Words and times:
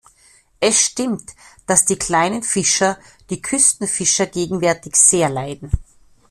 Es 0.59 0.83
stimmt, 0.83 1.31
dass 1.67 1.85
die 1.85 1.95
kleinen 1.99 2.41
Fischer, 2.41 2.97
die 3.29 3.39
Küstenfischer, 3.39 4.25
gegenwärtig 4.25 4.95
sehr 4.95 5.29
leiden. 5.29 5.69